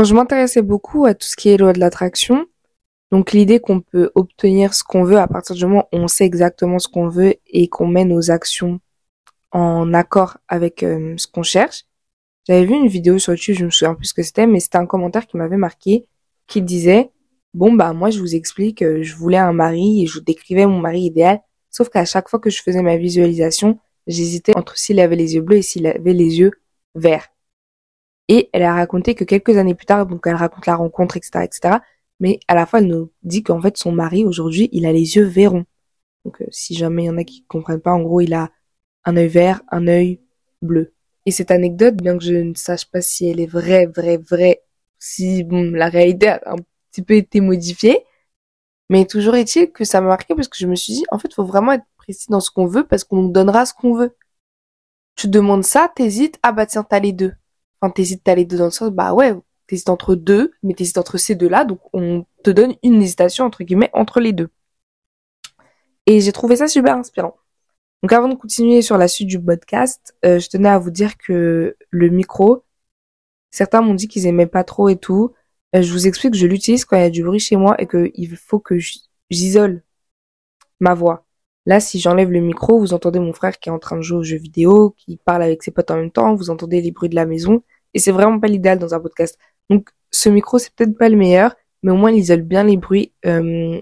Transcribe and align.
Quand 0.00 0.04
je 0.04 0.14
m'intéressais 0.14 0.62
beaucoup 0.62 1.04
à 1.04 1.12
tout 1.12 1.26
ce 1.26 1.36
qui 1.36 1.50
est 1.50 1.58
loi 1.58 1.74
de 1.74 1.78
l'attraction, 1.78 2.46
donc 3.12 3.32
l'idée 3.32 3.60
qu'on 3.60 3.82
peut 3.82 4.10
obtenir 4.14 4.72
ce 4.72 4.82
qu'on 4.82 5.04
veut 5.04 5.18
à 5.18 5.28
partir 5.28 5.54
du 5.54 5.66
moment 5.66 5.88
où 5.92 5.98
on 5.98 6.08
sait 6.08 6.24
exactement 6.24 6.78
ce 6.78 6.88
qu'on 6.88 7.08
veut 7.10 7.34
et 7.46 7.68
qu'on 7.68 7.86
met 7.86 8.06
nos 8.06 8.30
actions 8.30 8.80
en 9.50 9.92
accord 9.92 10.38
avec 10.48 10.82
euh, 10.84 11.12
ce 11.18 11.26
qu'on 11.26 11.42
cherche. 11.42 11.84
J'avais 12.48 12.64
vu 12.64 12.76
une 12.76 12.86
vidéo 12.86 13.18
sur 13.18 13.34
YouTube, 13.34 13.56
je 13.58 13.66
me 13.66 13.70
souviens 13.70 13.94
plus 13.94 14.06
ce 14.06 14.14
que 14.14 14.22
c'était, 14.22 14.46
mais 14.46 14.58
c'était 14.58 14.78
un 14.78 14.86
commentaire 14.86 15.26
qui 15.26 15.36
m'avait 15.36 15.58
marqué, 15.58 16.06
qui 16.46 16.62
disait 16.62 17.10
bon 17.52 17.74
bah 17.74 17.92
moi 17.92 18.08
je 18.08 18.20
vous 18.20 18.34
explique, 18.34 18.80
euh, 18.80 19.02
je 19.02 19.14
voulais 19.14 19.36
un 19.36 19.52
mari 19.52 20.04
et 20.04 20.06
je 20.06 20.18
décrivais 20.18 20.64
mon 20.64 20.78
mari 20.78 21.02
idéal, 21.02 21.42
sauf 21.68 21.90
qu'à 21.90 22.06
chaque 22.06 22.30
fois 22.30 22.40
que 22.40 22.48
je 22.48 22.62
faisais 22.62 22.80
ma 22.80 22.96
visualisation, 22.96 23.78
j'hésitais 24.06 24.56
entre 24.56 24.78
s'il 24.78 24.98
avait 24.98 25.16
les 25.16 25.34
yeux 25.34 25.42
bleus 25.42 25.58
et 25.58 25.62
s'il 25.62 25.86
avait 25.86 26.14
les 26.14 26.38
yeux 26.38 26.52
verts. 26.94 27.28
Et 28.32 28.48
elle 28.52 28.62
a 28.62 28.74
raconté 28.74 29.16
que 29.16 29.24
quelques 29.24 29.56
années 29.56 29.74
plus 29.74 29.86
tard, 29.86 30.06
donc 30.06 30.24
elle 30.24 30.36
raconte 30.36 30.66
la 30.66 30.76
rencontre, 30.76 31.16
etc., 31.16 31.40
etc., 31.42 31.78
mais 32.20 32.38
à 32.46 32.54
la 32.54 32.64
fois 32.64 32.78
elle 32.78 32.86
nous 32.86 33.10
dit 33.24 33.42
qu'en 33.42 33.60
fait 33.60 33.76
son 33.76 33.90
mari 33.90 34.24
aujourd'hui 34.24 34.68
il 34.70 34.86
a 34.86 34.92
les 34.92 35.16
yeux 35.16 35.24
verrons. 35.24 35.64
Donc 36.24 36.40
euh, 36.40 36.46
si 36.52 36.74
jamais 36.74 37.04
il 37.04 37.06
y 37.06 37.10
en 37.10 37.18
a 37.18 37.24
qui 37.24 37.44
comprennent 37.48 37.80
pas, 37.80 37.92
en 37.92 38.02
gros 38.02 38.20
il 38.20 38.32
a 38.34 38.52
un 39.04 39.16
œil 39.16 39.26
vert, 39.26 39.62
un 39.72 39.88
œil 39.88 40.20
bleu. 40.62 40.94
Et 41.26 41.32
cette 41.32 41.50
anecdote, 41.50 41.96
bien 41.96 42.16
que 42.16 42.22
je 42.24 42.34
ne 42.34 42.54
sache 42.54 42.86
pas 42.86 43.00
si 43.00 43.26
elle 43.28 43.40
est 43.40 43.46
vraie, 43.46 43.86
vraie, 43.86 44.18
vraie, 44.18 44.62
si 45.00 45.44
la 45.50 45.88
réalité 45.88 46.28
a 46.28 46.40
un 46.52 46.56
petit 46.92 47.02
peu 47.02 47.14
été 47.14 47.40
modifiée, 47.40 48.04
mais 48.90 49.06
toujours 49.06 49.34
est-il 49.34 49.72
que 49.72 49.84
ça 49.84 50.00
m'a 50.00 50.08
marqué 50.08 50.36
parce 50.36 50.48
que 50.48 50.56
je 50.56 50.68
me 50.68 50.76
suis 50.76 50.92
dit, 50.94 51.04
en 51.10 51.18
fait, 51.18 51.34
faut 51.34 51.44
vraiment 51.44 51.72
être 51.72 51.84
précis 51.96 52.26
dans 52.30 52.40
ce 52.40 52.50
qu'on 52.52 52.66
veut 52.66 52.86
parce 52.86 53.02
qu'on 53.04 53.22
nous 53.22 53.32
donnera 53.32 53.66
ce 53.66 53.74
qu'on 53.74 53.94
veut. 53.94 54.16
Tu 55.16 55.28
demandes 55.28 55.64
ça, 55.64 55.90
t'hésites, 55.94 56.38
ah 56.42 56.52
bah 56.52 56.66
tiens, 56.66 56.84
t'as 56.84 57.00
les 57.00 57.12
deux. 57.12 57.32
Enfin, 57.80 57.92
t'hésites, 57.92 58.26
les 58.28 58.44
deux 58.44 58.58
dans 58.58 58.66
le 58.66 58.70
sens, 58.70 58.90
bah 58.90 59.14
ouais, 59.14 59.34
t'hésites 59.66 59.88
entre 59.88 60.14
deux, 60.14 60.52
mais 60.62 60.74
t'hésites 60.74 60.98
entre 60.98 61.18
ces 61.18 61.34
deux-là, 61.34 61.64
donc 61.64 61.80
on 61.92 62.26
te 62.44 62.50
donne 62.50 62.74
une 62.82 63.02
hésitation, 63.02 63.44
entre 63.46 63.64
guillemets, 63.64 63.90
entre 63.94 64.20
les 64.20 64.32
deux. 64.32 64.50
Et 66.06 66.20
j'ai 66.20 66.32
trouvé 66.32 66.56
ça 66.56 66.68
super 66.68 66.96
inspirant. 66.96 67.36
Donc 68.02 68.12
avant 68.12 68.28
de 68.28 68.34
continuer 68.34 68.82
sur 68.82 68.98
la 68.98 69.08
suite 69.08 69.28
du 69.28 69.40
podcast, 69.40 70.14
euh, 70.24 70.38
je 70.38 70.48
tenais 70.48 70.68
à 70.68 70.78
vous 70.78 70.90
dire 70.90 71.16
que 71.18 71.76
le 71.90 72.08
micro, 72.08 72.64
certains 73.50 73.82
m'ont 73.82 73.94
dit 73.94 74.08
qu'ils 74.08 74.26
aimaient 74.26 74.46
pas 74.46 74.64
trop 74.64 74.88
et 74.88 74.96
tout. 74.96 75.34
Euh, 75.76 75.82
je 75.82 75.92
vous 75.92 76.06
explique 76.06 76.32
que 76.32 76.38
je 76.38 76.46
l'utilise 76.46 76.84
quand 76.84 76.96
il 76.96 77.02
y 77.02 77.04
a 77.04 77.10
du 77.10 77.22
bruit 77.22 77.40
chez 77.40 77.56
moi 77.56 77.80
et 77.80 77.86
qu'il 77.86 78.36
faut 78.36 78.58
que 78.58 78.76
j'isole 79.30 79.82
ma 80.80 80.94
voix. 80.94 81.26
Là, 81.66 81.78
si 81.80 82.00
j'enlève 82.00 82.30
le 82.30 82.40
micro, 82.40 82.78
vous 82.80 82.94
entendez 82.94 83.20
mon 83.20 83.32
frère 83.32 83.58
qui 83.58 83.68
est 83.68 83.72
en 83.72 83.78
train 83.78 83.96
de 83.96 84.02
jouer 84.02 84.18
aux 84.18 84.22
jeux 84.22 84.38
vidéo, 84.38 84.94
qui 84.96 85.18
parle 85.18 85.42
avec 85.42 85.62
ses 85.62 85.70
potes 85.70 85.90
en 85.90 85.96
même 85.96 86.10
temps, 86.10 86.34
vous 86.34 86.50
entendez 86.50 86.80
les 86.80 86.90
bruits 86.90 87.10
de 87.10 87.14
la 87.14 87.26
maison, 87.26 87.62
et 87.94 87.98
c'est 87.98 88.12
vraiment 88.12 88.38
pas 88.38 88.48
l'idéal 88.48 88.78
dans 88.78 88.94
un 88.94 89.00
podcast. 89.00 89.38
Donc 89.68 89.90
ce 90.10 90.28
micro, 90.28 90.58
c'est 90.58 90.72
peut-être 90.74 90.96
pas 90.96 91.08
le 91.08 91.16
meilleur, 91.16 91.54
mais 91.82 91.92
au 91.92 91.96
moins 91.96 92.10
il 92.10 92.18
isole 92.18 92.42
bien 92.42 92.64
les 92.64 92.76
bruits 92.76 93.12
euh, 93.26 93.80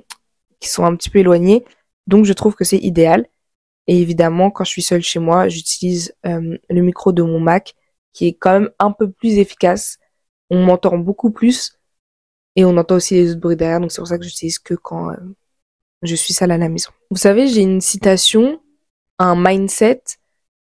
qui 0.61 0.69
sont 0.69 0.85
un 0.85 0.95
petit 0.97 1.11
peu 1.11 1.19
éloignés. 1.21 1.65
Donc 2.07 2.25
je 2.25 2.33
trouve 2.33 2.55
que 2.55 2.65
c'est 2.65 2.79
idéal. 2.79 3.27
Et 3.87 4.01
évidemment, 4.01 4.51
quand 4.51 4.65
je 4.65 4.71
suis 4.71 4.83
seule 4.83 5.03
chez 5.03 5.19
moi, 5.19 5.49
j'utilise 5.49 6.15
euh, 6.27 6.59
le 6.69 6.83
micro 6.83 7.13
de 7.13 7.23
mon 7.23 7.41
Mac, 7.41 7.75
qui 8.13 8.27
est 8.27 8.35
quand 8.35 8.53
même 8.53 8.71
un 8.79 8.93
peu 8.93 9.11
plus 9.11 9.39
efficace. 9.39 9.99
On 10.51 10.63
m'entend 10.65 10.99
beaucoup 10.99 11.31
plus 11.31 11.79
et 12.57 12.65
on 12.65 12.77
entend 12.77 12.97
aussi 12.97 13.15
les 13.15 13.31
autres 13.31 13.41
bruits 13.41 13.57
derrière. 13.57 13.81
Donc 13.81 13.93
c'est 13.93 14.01
pour 14.01 14.09
ça 14.09 14.19
que 14.19 14.25
j'utilise 14.25 14.59
que 14.59 14.75
quand 14.75 15.11
euh, 15.11 15.17
je 16.03 16.15
suis 16.15 16.35
seule 16.35 16.51
à 16.51 16.59
la 16.59 16.69
maison. 16.69 16.91
Vous 17.11 17.17
savez, 17.17 17.47
j'ai 17.49 17.63
une 17.63 17.81
citation, 17.81 18.61
un 19.19 19.35
mindset, 19.37 20.03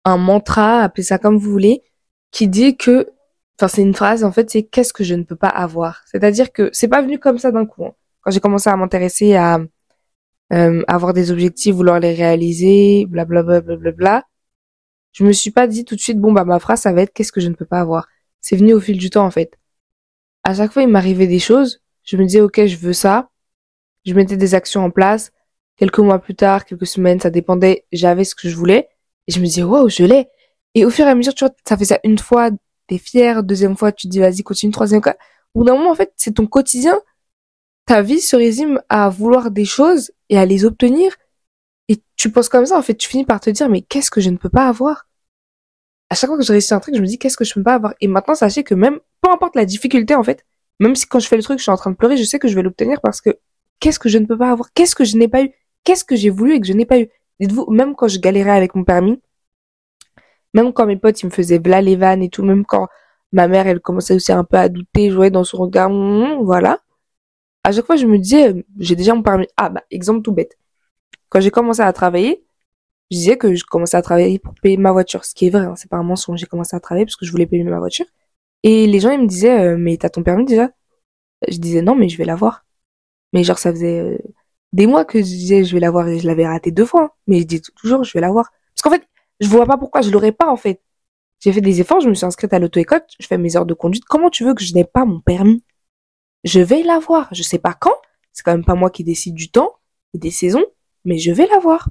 un 0.05 0.17
mantra, 0.17 0.81
appelez 0.81 1.05
ça 1.05 1.19
comme 1.19 1.37
vous 1.37 1.51
voulez, 1.51 1.83
qui 2.31 2.49
dit 2.49 2.77
que, 2.77 3.11
enfin 3.59 3.69
c'est 3.69 3.83
une 3.83 3.95
phrase 3.95 4.25
en 4.25 4.33
fait, 4.33 4.51
c'est 4.51 4.63
qu'est-ce 4.65 4.93
que 4.93 5.05
je 5.05 5.15
ne 5.15 5.23
peux 5.25 5.37
pas 5.37 5.49
avoir? 5.49 6.03
C'est-à-dire 6.07 6.53
que 6.53 6.71
c'est 6.73 6.89
pas 6.89 7.03
venu 7.03 7.19
comme 7.19 7.39
ça 7.39 7.51
d'un 7.53 7.67
coup. 7.67 7.85
Hein. 7.87 7.95
Quand 8.23 8.31
j'ai 8.31 8.41
commencé 8.41 8.71
à 8.71 8.77
m'intéresser 8.77 9.35
à 9.37 9.61
euh, 10.53 10.83
avoir 10.89 11.13
des 11.13 11.31
objectifs, 11.31 11.75
vouloir 11.75 12.01
les 12.01 12.15
réaliser, 12.15 13.07
blablabla, 13.07 13.61
bla, 13.63 13.77
bla, 13.77 13.93
bla, 13.93 14.25
je 15.13 15.25
me 15.25 15.33
suis 15.33 15.51
pas 15.51 15.67
dit 15.67 15.85
tout 15.85 15.97
de 15.97 16.01
suite, 16.01 16.19
bon, 16.19 16.33
bah, 16.33 16.45
ma 16.45 16.59
phrase, 16.59 16.81
ça 16.81 16.93
va 16.93 17.03
être 17.03 17.13
qu'est-ce 17.13 17.33
que 17.33 17.41
je 17.41 17.49
ne 17.49 17.55
peux 17.55 17.65
pas 17.67 17.81
avoir? 17.81 18.09
C'est 18.41 18.57
venu 18.57 18.75
au 18.75 18.81
fil 18.81 18.99
du 18.99 19.11
temps, 19.11 19.25
en 19.25 19.31
fait. 19.31 19.59
À 20.45 20.55
chaque 20.55 20.73
fois, 20.73 20.83
il 20.83 20.89
m'arrivait 20.89 21.27
des 21.27 21.39
choses, 21.39 21.83
je 22.05 22.17
me 22.17 22.25
disais, 22.25 22.41
ok, 22.41 22.67
je 22.67 22.77
veux 22.77 22.93
ça. 22.93 23.31
Je 24.05 24.15
mettais 24.15 24.37
des 24.37 24.55
actions 24.55 24.85
en 24.85 24.91
place. 24.91 25.33
Quelques 25.77 25.99
mois 26.01 26.19
plus 26.19 26.35
tard, 26.35 26.65
quelques 26.65 26.87
semaines, 26.87 27.21
ça 27.21 27.31
dépendait, 27.31 27.87
j'avais 27.93 28.25
ce 28.25 28.35
que 28.35 28.49
je 28.49 28.57
voulais. 28.57 28.89
Et 29.29 29.33
je 29.33 29.41
me 29.41 29.45
disais, 29.47 29.63
wow, 29.63 29.89
je 29.89 30.05
l'ai. 30.05 30.29
Et 30.75 30.85
au 30.85 30.91
fur 30.91 31.07
et 31.07 31.11
à 31.11 31.15
mesure, 31.15 31.35
tu 31.35 31.45
vois, 31.45 31.55
ça 31.67 31.77
fait 31.77 31.85
ça 31.85 31.99
une 32.05 32.19
fois, 32.19 32.51
t'es 32.99 33.43
deuxième 33.43 33.77
fois, 33.77 33.93
tu 33.93 34.07
dis, 34.09 34.19
vas-y, 34.19 34.43
continue, 34.43 34.73
troisième 34.73 35.03
fois. 35.03 35.17
Au 35.55 35.61
bout 35.61 35.65
d'un 35.67 35.77
moment, 35.77 35.91
en 35.91 35.95
fait, 35.95 36.13
c'est 36.17 36.35
ton 36.35 36.47
quotidien. 36.47 36.99
Ta 37.87 38.03
vie 38.03 38.21
se 38.21 38.37
résume 38.37 38.81
à 38.89 39.09
vouloir 39.09 39.51
des 39.51 39.65
choses 39.65 40.13
et 40.29 40.39
à 40.39 40.47
les 40.47 40.65
obtenir. 40.65 41.15
Et 41.89 41.99
tu 42.17 42.31
penses 42.31 42.49
comme 42.49 42.67
ça, 42.67 42.79
en 42.79 42.83
fait, 42.83 42.95
tu 42.95 43.09
finis 43.09 43.25
par 43.25 43.41
te 43.41 43.51
dire, 43.51 43.69
mais 43.69 43.83
qu'est-ce 43.83 44.11
que 44.11 44.21
je 44.21 44.31
ne 44.31 44.37
peux 44.37 44.49
pas 44.49 44.69
avoir? 44.69 45.09
À 46.11 46.15
chaque 46.15 46.29
fois 46.29 46.39
que 46.39 46.45
je 46.45 46.53
réussis 46.53 46.75
un 46.75 46.81
truc, 46.81 46.95
je 46.95 47.01
me 47.01 47.07
dis, 47.07 47.19
qu'est-ce 47.19 47.37
que 47.37 47.45
je 47.45 47.55
peux 47.55 47.63
pas 47.63 47.75
avoir? 47.75 47.95
Et 48.01 48.09
maintenant, 48.09 48.35
sachez 48.35 48.65
que 48.65 48.75
même, 48.75 49.01
peu 49.21 49.31
importe 49.31 49.57
la 49.57 49.65
difficulté, 49.65 50.15
en 50.15 50.23
fait, 50.23 50.45
même 50.79 50.95
si 50.95 51.07
quand 51.07 51.19
je 51.19 51.29
fais 51.29 51.37
le 51.37 51.43
truc, 51.43 51.59
je 51.59 51.63
suis 51.63 51.71
en 51.71 51.77
train 51.77 51.91
de 51.91 51.97
pleurer, 51.97 52.17
je 52.17 52.25
sais 52.25 52.39
que 52.39 52.49
je 52.49 52.55
vais 52.55 52.63
l'obtenir 52.63 53.01
parce 53.01 53.21
que 53.21 53.31
qu'est-ce 53.81 53.99
que 53.99 54.09
je 54.09 54.19
ne 54.19 54.27
peux 54.27 54.39
pas 54.39 54.51
avoir? 54.51 54.73
Qu'est-ce 54.73 54.95
que 54.95 55.05
je 55.05 55.17
n'ai 55.17 55.29
pas 55.29 55.43
eu? 55.43 55.51
Qu'est-ce 55.85 56.05
que 56.05 56.17
j'ai 56.17 56.31
voulu 56.31 56.55
et 56.55 56.61
que 56.61 56.67
je 56.67 56.73
n'ai 56.73 56.87
pas 56.87 56.99
eu? 56.99 57.09
Dites-vous, 57.41 57.71
même 57.71 57.95
quand 57.95 58.09
je 58.09 58.19
galérais 58.19 58.57
avec 58.57 58.75
mon 58.75 58.85
permis, 58.85 59.21
même 60.55 60.73
quand 60.73 60.87
mes 60.87 60.97
potes, 60.97 61.21
ils 61.23 61.27
me 61.27 61.31
faisaient 61.31 61.59
v'là 61.59 61.81
les 61.83 61.97
vannes 61.97 62.23
et 62.23 62.29
tout, 62.29 62.45
même 62.45 62.65
quand 62.65 62.89
ma 63.33 63.49
mère, 63.49 63.67
elle 63.67 63.81
commençait 63.81 64.15
aussi 64.15 64.33
un 64.33 64.45
peu 64.45 64.57
à 64.59 64.69
douter, 64.69 65.11
je 65.11 65.17
voyais 65.17 65.31
dans 65.31 65.45
son 65.45 65.59
regard, 65.59 65.91
voilà 66.43 66.81
à 67.65 67.73
chaque 67.73 67.87
fois, 67.87 67.97
je 67.97 68.07
me 68.07 68.19
disais, 68.19 68.65
j'ai 68.79 68.97
déjà 68.97 69.15
mon 69.15 69.23
permis. 69.23 69.47
Ah, 69.57 69.69
bah, 69.71 69.83
exemple 69.91 70.23
tout 70.23 70.33
bête. 70.33 70.59
Quand 71.29 71.41
j'ai 71.41 71.51
commencé 71.51 71.81
à 71.83 71.93
travailler, 71.93 72.45
je 73.11 73.17
disais 73.19 73.39
que 73.39 73.55
je 73.55 73.65
commençais 73.65 73.97
à 73.97 74.03
travailler 74.03 74.39
pour 74.39 74.55
payer 74.55 74.77
ma 74.77 74.93
voiture. 74.93 75.25
Ce 75.25 75.35
qui 75.35 75.47
est 75.47 75.51
vrai, 75.51 75.63
hein, 75.67 75.77
c'est 75.77 75.91
pas 75.91 75.99
un 75.99 76.03
mensonge. 76.03 76.41
J'ai 76.41 76.47
commencé 76.47 76.77
à 76.77 76.81
travailler 76.81 77.07
parce 77.07 77.17
que 77.17 77.27
je 77.27 77.33
voulais 77.33 77.47
payer 77.47 77.65
ma 77.65 77.79
voiture. 77.79 78.07
Et 78.65 78.87
les 78.87 79.01
gens, 79.01 79.11
ils 79.11 79.21
me 79.21 79.27
disaient, 79.27 79.75
euh, 79.75 79.77
mais 79.79 79.97
t'as 79.97 80.11
ton 80.11 80.23
permis 80.23 80.45
déjà? 80.45 80.71
Je 81.49 81.59
disais, 81.59 81.83
non, 81.83 81.97
mais 81.97 82.09
je 82.09 82.19
vais 82.19 82.25
l'avoir. 82.25 82.65
Mais 83.33 83.45
genre, 83.45 83.59
ça 83.59 83.73
faisait 83.73 84.01
euh, 84.01 84.19
des 84.73 84.87
mois 84.87 85.05
que 85.05 85.19
je 85.21 85.25
disais, 85.25 85.65
je 85.65 85.75
vais 85.75 85.81
l'avoir 85.81 86.09
et 86.09 86.19
je 86.21 86.27
l'avais 86.27 86.47
raté 86.47 86.71
deux 86.73 86.87
fois. 86.87 87.05
Hein. 87.05 87.11
Mais 87.29 87.41
je 87.41 87.47
dis 87.47 87.63
toujours, 87.77 88.05
je 88.05 88.13
vais 88.15 88.21
l'avoir. 88.21 88.51
Parce 88.75 88.83
qu'en 88.83 88.91
fait, 88.91 89.07
je 89.43 89.49
vois 89.49 89.67
pas 89.67 89.77
pourquoi 89.77 90.01
je 90.01 90.11
l'aurais 90.11 90.33
pas, 90.33 90.49
en 90.49 90.57
fait. 90.57 90.81
J'ai 91.41 91.53
fait 91.53 91.61
des 91.61 91.81
efforts, 91.81 92.01
je 92.01 92.09
me 92.09 92.15
suis 92.15 92.25
inscrite 92.25 92.53
à 92.55 92.59
l'auto-école, 92.59 93.03
je 93.19 93.27
fais 93.27 93.37
mes 93.37 93.57
heures 93.57 93.67
de 93.67 93.75
conduite. 93.75 94.05
Comment 94.05 94.31
tu 94.31 94.45
veux 94.45 94.55
que 94.55 94.65
je 94.65 94.75
n'ai 94.75 94.85
pas 94.85 95.05
mon 95.05 95.21
permis? 95.21 95.63
je 96.45 96.61
vais 96.61 96.83
l'avoir. 96.83 97.29
Je 97.33 97.43
sais 97.43 97.59
pas 97.59 97.75
quand. 97.75 97.95
C'est 98.33 98.43
quand 98.43 98.53
même 98.53 98.65
pas 98.65 98.75
moi 98.75 98.91
qui 98.91 99.05
décide 99.05 99.35
du 99.35 99.51
temps 99.51 99.75
et 100.15 100.19
des 100.19 100.31
saisons, 100.31 100.65
mais 101.05 101.19
je 101.19 101.33
vais 101.33 101.47
l'avoir. 101.47 101.89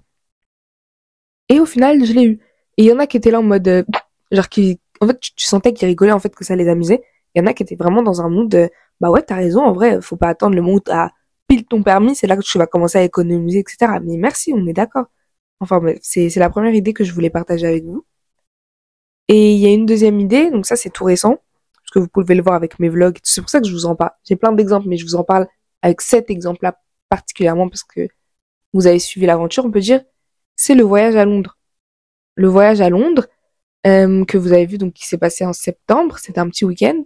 Et 1.50 1.60
au 1.60 1.66
final, 1.66 2.04
je 2.06 2.14
l'ai 2.14 2.24
eu. 2.26 2.40
Et 2.78 2.84
il 2.84 2.86
y 2.86 2.94
en 2.94 3.00
a 3.00 3.08
qui 3.08 3.18
étaient 3.18 3.32
là 3.32 3.40
en 3.40 3.44
mode, 3.44 3.68
euh, 3.68 3.84
genre 4.32 4.50
qui, 4.50 4.80
en 5.02 5.08
fait, 5.08 5.20
tu, 5.20 5.46
sentais 5.46 5.74
qu'ils 5.74 5.88
rigolaient 5.88 6.12
en 6.12 6.20
fait 6.20 6.34
que 6.36 6.46
ça 6.46 6.56
les 6.56 6.68
amusait. 6.70 7.04
Il 7.36 7.40
y 7.40 7.42
en 7.44 7.48
a 7.48 7.54
qui 7.54 7.64
étaient 7.64 7.76
vraiment 7.76 8.04
dans 8.04 8.22
un 8.22 8.30
mood 8.30 8.50
de, 8.50 8.70
bah 9.00 9.10
ouais, 9.10 9.22
t'as 9.24 9.36
raison, 9.36 9.62
en 9.64 9.74
vrai, 9.74 10.02
faut 10.02 10.18
pas 10.18 10.30
attendre 10.30 10.56
le 10.56 10.62
moment 10.62 10.76
où 10.76 10.80
t'as 10.80 11.12
pile 11.48 11.66
ton 11.66 11.84
permis, 11.84 12.16
c'est 12.16 12.28
là 12.28 12.38
que 12.38 12.42
tu 12.42 12.58
vas 12.58 12.68
commencer 12.68 12.98
à 12.98 13.04
économiser, 13.04 13.60
etc. 13.60 14.00
Mais 14.04 14.18
merci, 14.18 14.54
on 14.56 14.66
est 14.68 14.74
d'accord. 14.74 15.06
Enfin, 15.62 15.80
c'est, 16.02 16.36
la 16.36 16.50
première 16.50 16.74
idée 16.74 16.94
que 16.94 17.04
je 17.04 17.14
voulais 17.14 17.30
partager 17.30 17.68
avec 17.68 17.86
vous. 17.86 18.06
Et 19.28 19.54
il 19.54 19.60
y 19.60 19.68
a 19.68 19.70
une 19.70 19.86
deuxième 19.86 20.20
idée, 20.20 20.52
donc 20.52 20.66
ça 20.66 20.76
c'est 20.76 20.90
tout 20.90 21.06
récent 21.06 21.40
que 21.92 22.00
vous 22.00 22.08
pouvez 22.08 22.36
le 22.36 22.42
voir 22.42 22.56
avec 22.56 22.80
mes 22.80 22.90
vlogs. 22.90 23.20
C'est 23.24 23.42
pour 23.42 23.50
ça 23.50 23.60
que 23.60 23.68
je 23.68 23.74
vous 23.74 23.86
en 23.86 23.96
parle. 23.96 24.12
J'ai 24.24 24.36
plein 24.36 24.54
d'exemples, 24.54 24.88
mais 24.88 24.98
je 24.98 25.06
vous 25.06 25.16
en 25.16 25.24
parle 25.24 25.48
avec 25.82 26.02
cet 26.02 26.30
exemple-là 26.30 26.80
particulièrement 27.10 27.70
parce 27.70 27.84
que 27.84 28.08
vous 28.74 28.88
avez 28.88 29.00
suivi 29.00 29.26
l'aventure, 29.26 29.66
on 29.66 29.72
peut 29.72 29.82
dire. 29.82 30.02
C'est 30.56 30.76
le 30.76 30.84
voyage 30.84 31.16
à 31.16 31.26
Londres. 31.26 31.58
Le 32.36 32.48
voyage 32.48 32.82
à 32.82 32.90
Londres 32.90 33.28
euh, 33.86 34.26
que 34.26 34.38
vous 34.38 34.54
avez 34.54 34.66
vu, 34.66 34.78
donc 34.78 34.94
qui 34.94 35.06
s'est 35.08 35.18
passé 35.18 35.46
en 35.46 35.54
septembre. 35.54 36.18
C'était 36.18 36.40
un 36.40 36.50
petit 36.50 36.66
week-end. 36.66 37.04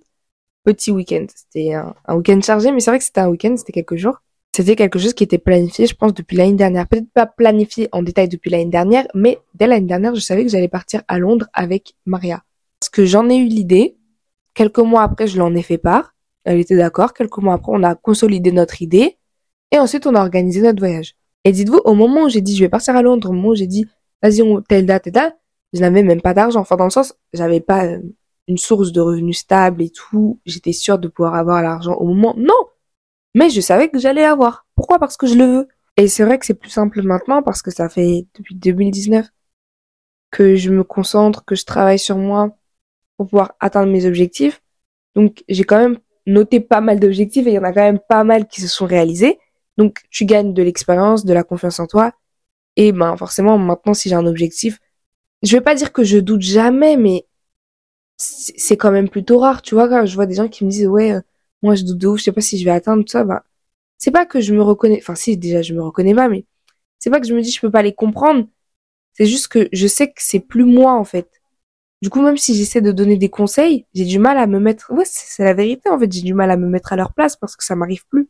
Petit 0.63 0.91
week-end. 0.91 1.25
C'était 1.33 1.73
un 1.73 2.15
week-end 2.15 2.39
chargé, 2.41 2.71
mais 2.71 2.79
c'est 2.79 2.91
vrai 2.91 2.99
que 2.99 3.05
c'était 3.05 3.21
un 3.21 3.29
week-end, 3.29 3.55
c'était 3.57 3.73
quelques 3.73 3.97
jours. 3.97 4.21
C'était 4.55 4.77
quelque 4.77 4.99
chose 4.99 5.13
qui 5.13 5.25
était 5.25 5.37
planifié, 5.37 5.85
je 5.85 5.95
pense, 5.95 6.13
depuis 6.13 6.37
l'année 6.37 6.53
dernière. 6.53 6.87
Peut-être 6.87 7.11
pas 7.13 7.25
planifié 7.25 7.89
en 7.91 8.01
détail 8.01 8.29
depuis 8.29 8.49
l'année 8.49 8.65
dernière, 8.65 9.05
mais 9.13 9.39
dès 9.53 9.67
l'année 9.67 9.85
dernière, 9.85 10.15
je 10.15 10.21
savais 10.21 10.45
que 10.45 10.49
j'allais 10.49 10.69
partir 10.69 11.01
à 11.09 11.19
Londres 11.19 11.47
avec 11.53 11.95
Maria. 12.05 12.43
Parce 12.79 12.89
que 12.89 13.03
j'en 13.05 13.29
ai 13.29 13.35
eu 13.35 13.47
l'idée, 13.47 13.97
Quelques 14.55 14.79
mois 14.79 15.03
après, 15.03 15.27
je 15.27 15.37
l'en 15.37 15.53
ai 15.53 15.61
fait 15.61 15.77
part. 15.77 16.15
Elle 16.45 16.59
était 16.59 16.77
d'accord. 16.77 17.13
Quelques 17.13 17.37
mois 17.39 17.55
après, 17.55 17.73
on 17.75 17.83
a 17.83 17.93
consolidé 17.93 18.53
notre 18.53 18.81
idée. 18.81 19.17
Et 19.71 19.77
ensuite, 19.77 20.07
on 20.07 20.15
a 20.15 20.21
organisé 20.21 20.61
notre 20.61 20.79
voyage. 20.79 21.15
Et 21.43 21.51
dites-vous, 21.51 21.81
au 21.83 21.93
moment 21.93 22.23
où 22.23 22.29
j'ai 22.29 22.39
dit, 22.39 22.55
je 22.55 22.63
vais 22.63 22.69
partir 22.69 22.95
à 22.95 23.01
Londres, 23.01 23.29
au 23.29 23.33
moment 23.33 23.49
où 23.49 23.55
j'ai 23.55 23.67
dit, 23.67 23.85
vas-y, 24.23 24.41
on, 24.41 24.61
telle 24.61 24.85
date, 24.85 25.03
telle 25.03 25.13
date, 25.13 25.37
je 25.73 25.81
n'avais 25.81 26.03
même 26.03 26.21
pas 26.21 26.33
d'argent. 26.33 26.61
Enfin, 26.61 26.77
dans 26.77 26.85
le 26.85 26.89
sens, 26.89 27.13
j'avais 27.33 27.59
pas 27.59 27.85
euh, 27.85 27.99
une 28.47 28.57
source 28.57 28.93
de 28.93 29.01
revenus 29.01 29.39
stable 29.39 29.81
et 29.81 29.89
tout. 29.89 30.39
J'étais 30.45 30.71
sûre 30.71 30.97
de 30.97 31.09
pouvoir 31.09 31.35
avoir 31.35 31.61
l'argent 31.61 31.95
au 31.95 32.05
moment. 32.05 32.33
Non! 32.37 32.53
Mais 33.35 33.49
je 33.51 33.61
savais 33.61 33.89
que 33.89 33.99
j'allais 33.99 34.23
avoir. 34.23 34.65
Pourquoi? 34.75 34.97
Parce 34.97 35.17
que 35.17 35.27
je 35.27 35.35
le 35.35 35.45
veux. 35.45 35.67
Et 35.97 36.07
c'est 36.07 36.23
vrai 36.23 36.39
que 36.39 36.45
c'est 36.45 36.55
plus 36.55 36.71
simple 36.71 37.01
maintenant 37.03 37.43
parce 37.43 37.61
que 37.61 37.69
ça 37.69 37.89
fait 37.89 38.25
depuis 38.33 38.55
2019 38.55 39.27
que 40.31 40.55
je 40.55 40.71
me 40.71 40.83
concentre, 40.83 41.45
que 41.45 41.55
je 41.55 41.65
travaille 41.65 41.99
sur 41.99 42.17
moi, 42.17 42.57
pour 43.17 43.27
pouvoir 43.27 43.53
atteindre 43.59 43.91
mes 43.91 44.05
objectifs. 44.05 44.61
Donc 45.15 45.43
j'ai 45.49 45.63
quand 45.65 45.77
même 45.77 45.99
noté 46.25 46.59
pas 46.59 46.81
mal 46.81 46.99
d'objectifs 46.99 47.45
et 47.45 47.51
il 47.51 47.55
y 47.55 47.59
en 47.59 47.63
a 47.63 47.73
quand 47.73 47.81
même 47.81 47.99
pas 47.99 48.23
mal 48.23 48.47
qui 48.47 48.61
se 48.61 48.67
sont 48.67 48.85
réalisés. 48.85 49.37
Donc 49.77 50.03
tu 50.09 50.25
gagnes 50.25 50.53
de 50.53 50.63
l'expérience, 50.63 51.25
de 51.25 51.33
la 51.33 51.43
confiance 51.43 51.79
en 51.79 51.87
toi. 51.87 52.13
Et 52.77 52.91
ben 52.91 53.15
forcément 53.17 53.57
maintenant 53.57 53.93
si 53.93 54.09
j'ai 54.09 54.15
un 54.15 54.25
objectif, 54.25 54.79
je 55.43 55.55
vais 55.57 55.61
pas 55.61 55.75
dire 55.75 55.93
que 55.93 56.03
je 56.03 56.17
doute 56.17 56.41
jamais, 56.41 56.97
mais 56.97 57.25
c'est 58.17 58.77
quand 58.77 58.91
même 58.91 59.09
plutôt 59.09 59.39
rare, 59.39 59.61
tu 59.61 59.75
vois, 59.75 59.89
quand 59.89 60.05
je 60.05 60.15
vois 60.15 60.25
des 60.25 60.35
gens 60.35 60.47
qui 60.47 60.65
me 60.65 60.69
disent 60.69 60.87
ouais, 60.87 61.11
euh, 61.13 61.21
moi 61.65 61.75
je 61.75 61.83
doute 61.83 61.97
de 61.99 62.07
ouf, 62.07 62.19
je 62.19 62.25
sais 62.25 62.31
pas 62.31 62.41
si 62.41 62.57
je 62.59 62.65
vais 62.65 62.71
atteindre 62.71 63.03
tout 63.03 63.11
ça, 63.11 63.23
bah 63.25 63.43
c'est 63.97 64.11
pas 64.11 64.25
que 64.25 64.41
je 64.41 64.53
me 64.53 64.61
reconnais, 64.61 64.99
enfin 65.01 65.15
si 65.15 65.37
déjà 65.37 65.61
je 65.61 65.73
me 65.73 65.81
reconnais 65.83 66.15
pas, 66.15 66.29
mais 66.29 66.45
c'est 66.99 67.09
pas 67.09 67.19
que 67.21 67.27
je 67.27 67.33
me 67.35 67.41
dis 67.41 67.51
je 67.51 67.61
peux 67.61 67.71
pas 67.71 67.83
les 67.83 67.93
comprendre, 67.93 68.47
c'est 69.13 69.25
juste 69.25 69.47
que 69.49 69.69
je 69.73 69.87
sais 69.87 70.07
que 70.09 70.19
c'est 70.19 70.39
plus 70.41 70.65
moi 70.65 70.93
en 70.93 71.03
fait. 71.05 71.29
Du 72.01 72.09
coup 72.09 72.21
même 72.21 72.37
si 72.37 72.55
j'essaie 72.55 72.81
de 72.81 72.91
donner 72.91 73.17
des 73.17 73.29
conseils, 73.29 73.85
j'ai 73.95 74.05
du 74.05 74.19
mal 74.19 74.37
à 74.37 74.47
me 74.47 74.59
mettre, 74.59 74.91
ouais 74.93 75.05
c'est 75.05 75.43
la 75.43 75.53
vérité 75.53 75.89
en 75.89 75.99
fait, 75.99 76.11
j'ai 76.11 76.21
du 76.21 76.33
mal 76.33 76.51
à 76.51 76.57
me 76.57 76.67
mettre 76.67 76.93
à 76.93 76.95
leur 76.97 77.13
place 77.13 77.35
parce 77.37 77.55
que 77.55 77.63
ça 77.65 77.75
m'arrive 77.75 78.05
plus. 78.07 78.29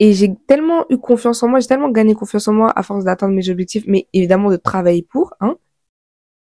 Et 0.00 0.12
j'ai 0.12 0.34
tellement 0.48 0.86
eu 0.90 0.98
confiance 0.98 1.42
en 1.42 1.48
moi, 1.48 1.60
j'ai 1.60 1.68
tellement 1.68 1.90
gagné 1.90 2.14
confiance 2.14 2.48
en 2.48 2.52
moi 2.52 2.72
à 2.76 2.82
force 2.82 3.04
d'atteindre 3.04 3.34
mes 3.34 3.48
objectifs, 3.50 3.84
mais 3.86 4.08
évidemment 4.12 4.50
de 4.50 4.56
travailler 4.56 5.02
pour, 5.02 5.34
hein, 5.40 5.56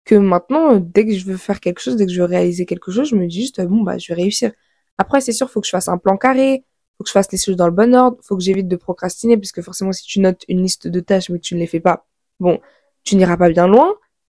que 0.05 0.15
maintenant, 0.15 0.75
dès 0.79 1.05
que 1.05 1.13
je 1.13 1.25
veux 1.25 1.37
faire 1.37 1.59
quelque 1.59 1.79
chose, 1.79 1.95
dès 1.95 2.05
que 2.05 2.11
je 2.11 2.21
veux 2.21 2.27
réaliser 2.27 2.65
quelque 2.65 2.91
chose, 2.91 3.09
je 3.09 3.15
me 3.15 3.27
dis 3.27 3.41
juste, 3.41 3.61
bon, 3.61 3.83
bah, 3.83 3.97
je 3.97 4.13
vais 4.13 4.21
réussir. 4.21 4.51
Après, 4.97 5.21
c'est 5.21 5.31
sûr, 5.31 5.49
faut 5.49 5.61
que 5.61 5.67
je 5.67 5.71
fasse 5.71 5.87
un 5.87 5.97
plan 5.97 6.17
carré, 6.17 6.63
faut 6.97 7.03
que 7.03 7.09
je 7.09 7.13
fasse 7.13 7.31
les 7.31 7.37
choses 7.37 7.55
dans 7.55 7.65
le 7.65 7.71
bon 7.71 7.95
ordre, 7.95 8.17
faut 8.21 8.37
que 8.37 8.43
j'évite 8.43 8.67
de 8.67 8.75
procrastiner, 8.75 9.37
puisque 9.37 9.61
forcément, 9.61 9.91
si 9.91 10.03
tu 10.05 10.19
notes 10.19 10.43
une 10.47 10.61
liste 10.61 10.87
de 10.87 10.99
tâches, 10.99 11.29
mais 11.29 11.39
que 11.39 11.43
tu 11.43 11.55
ne 11.55 11.59
les 11.59 11.67
fais 11.67 11.79
pas, 11.79 12.05
bon, 12.39 12.59
tu 13.03 13.15
n'iras 13.15 13.37
pas 13.37 13.49
bien 13.49 13.67
loin, 13.67 13.95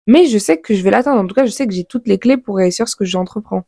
mais 0.07 0.25
je 0.27 0.38
sais 0.38 0.59
que 0.59 0.73
je 0.75 0.83
vais 0.83 0.91
l'atteindre. 0.91 1.21
En 1.21 1.27
tout 1.27 1.35
cas, 1.35 1.45
je 1.45 1.51
sais 1.51 1.67
que 1.67 1.73
j'ai 1.73 1.85
toutes 1.85 2.07
les 2.07 2.19
clés 2.19 2.38
pour 2.38 2.57
réussir 2.57 2.88
ce 2.88 2.95
que 2.95 3.05
j'entreprends. 3.05 3.65